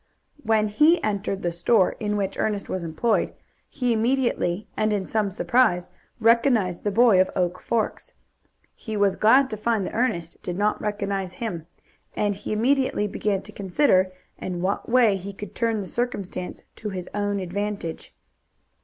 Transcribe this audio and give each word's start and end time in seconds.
When 0.41 0.67
he 0.69 0.99
entered 1.03 1.43
the 1.43 1.51
store 1.51 1.91
in 1.99 2.17
which 2.17 2.35
Ernest 2.39 2.67
was 2.67 2.81
employed, 2.81 3.35
he 3.69 3.93
immediately, 3.93 4.67
and 4.75 4.91
in 4.91 5.05
some 5.05 5.29
surprise, 5.29 5.91
recognized 6.19 6.83
the 6.83 6.89
boy 6.89 7.21
of 7.21 7.29
Oak 7.35 7.61
Forks. 7.61 8.13
He 8.73 8.97
was 8.97 9.15
glad 9.15 9.47
to 9.51 9.57
find 9.57 9.85
that 9.85 9.93
Ernest 9.93 10.41
did 10.41 10.57
not 10.57 10.81
recognize 10.81 11.33
him, 11.33 11.67
and 12.15 12.33
he 12.33 12.51
immediately 12.51 13.05
began 13.05 13.43
to 13.43 13.51
consider 13.51 14.11
in 14.39 14.63
what 14.63 14.89
way 14.89 15.17
he 15.17 15.33
could 15.33 15.53
turn 15.53 15.81
the 15.81 15.87
circumstance 15.87 16.63
to 16.77 16.89
his 16.89 17.07
own 17.13 17.39
advantage. 17.39 18.11